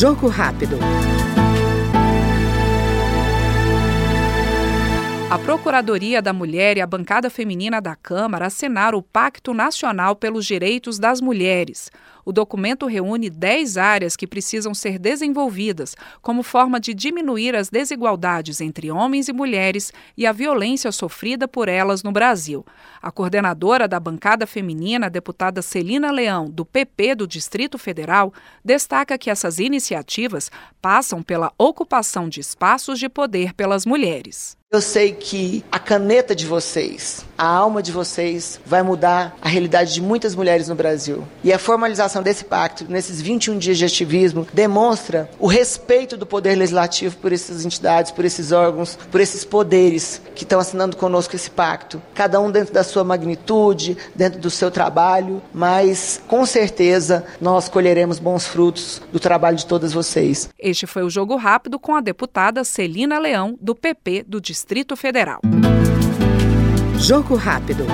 Jogo 0.00 0.30
rápido. 0.30 0.78
A 5.30 5.38
Procuradoria 5.38 6.20
da 6.20 6.32
Mulher 6.32 6.76
e 6.76 6.80
a 6.80 6.86
bancada 6.88 7.30
feminina 7.30 7.80
da 7.80 7.94
Câmara 7.94 8.46
assinaram 8.46 8.98
o 8.98 9.02
Pacto 9.02 9.54
Nacional 9.54 10.16
pelos 10.16 10.44
Direitos 10.44 10.98
das 10.98 11.20
Mulheres. 11.20 11.88
O 12.24 12.32
documento 12.32 12.84
reúne 12.84 13.30
10 13.30 13.76
áreas 13.76 14.16
que 14.16 14.26
precisam 14.26 14.74
ser 14.74 14.98
desenvolvidas 14.98 15.94
como 16.20 16.42
forma 16.42 16.80
de 16.80 16.92
diminuir 16.92 17.54
as 17.54 17.70
desigualdades 17.70 18.60
entre 18.60 18.90
homens 18.90 19.28
e 19.28 19.32
mulheres 19.32 19.92
e 20.16 20.26
a 20.26 20.32
violência 20.32 20.90
sofrida 20.90 21.46
por 21.46 21.68
elas 21.68 22.02
no 22.02 22.10
Brasil. 22.10 22.66
A 23.00 23.12
coordenadora 23.12 23.86
da 23.86 24.00
bancada 24.00 24.48
feminina, 24.48 25.08
deputada 25.08 25.62
Celina 25.62 26.10
Leão, 26.10 26.50
do 26.50 26.64
PP 26.64 27.14
do 27.14 27.26
Distrito 27.28 27.78
Federal, 27.78 28.34
destaca 28.64 29.16
que 29.16 29.30
essas 29.30 29.60
iniciativas 29.60 30.50
passam 30.82 31.22
pela 31.22 31.52
ocupação 31.56 32.28
de 32.28 32.40
espaços 32.40 32.98
de 32.98 33.08
poder 33.08 33.54
pelas 33.54 33.86
mulheres. 33.86 34.58
Eu 34.72 34.80
sei 34.80 35.10
que 35.10 35.64
a 35.72 35.80
caneta 35.80 36.32
de 36.32 36.46
vocês, 36.46 37.26
a 37.36 37.44
alma 37.44 37.82
de 37.82 37.90
vocês, 37.90 38.60
vai 38.64 38.84
mudar 38.84 39.36
a 39.42 39.48
realidade 39.48 39.92
de 39.92 40.00
muitas 40.00 40.36
mulheres 40.36 40.68
no 40.68 40.76
Brasil. 40.76 41.26
E 41.42 41.52
a 41.52 41.58
formalização 41.58 42.22
desse 42.22 42.44
pacto, 42.44 42.86
nesses 42.88 43.20
21 43.20 43.58
dias 43.58 43.78
de 43.78 43.84
ativismo, 43.84 44.46
demonstra 44.54 45.28
o 45.40 45.48
respeito 45.48 46.16
do 46.16 46.24
poder 46.24 46.54
legislativo 46.54 47.16
por 47.16 47.32
essas 47.32 47.64
entidades, 47.64 48.12
por 48.12 48.24
esses 48.24 48.52
órgãos, 48.52 48.96
por 49.10 49.20
esses 49.20 49.44
poderes 49.44 50.22
que 50.36 50.44
estão 50.44 50.60
assinando 50.60 50.96
conosco 50.96 51.34
esse 51.34 51.50
pacto. 51.50 52.00
Cada 52.14 52.40
um 52.40 52.48
dentro 52.48 52.72
da 52.72 52.84
sua 52.84 53.02
magnitude, 53.02 53.96
dentro 54.14 54.38
do 54.38 54.50
seu 54.50 54.70
trabalho, 54.70 55.42
mas 55.52 56.22
com 56.28 56.46
certeza 56.46 57.24
nós 57.40 57.68
colheremos 57.68 58.20
bons 58.20 58.46
frutos 58.46 59.02
do 59.12 59.18
trabalho 59.18 59.56
de 59.56 59.66
todas 59.66 59.92
vocês. 59.92 60.48
Este 60.56 60.86
foi 60.86 61.02
o 61.02 61.10
Jogo 61.10 61.34
Rápido 61.34 61.76
com 61.76 61.96
a 61.96 62.00
deputada 62.00 62.62
Celina 62.62 63.18
Leão, 63.18 63.58
do 63.60 63.74
PP 63.74 64.26
do 64.28 64.40
Distrito 64.40 64.59
Distrito 64.60 64.94
Federal. 64.94 65.40
Jogo 66.98 67.34
rápido. 67.36 67.86